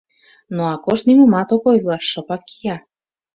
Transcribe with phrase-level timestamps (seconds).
[0.55, 2.75] Но Акош нимомат ок ойло, шыпак кия.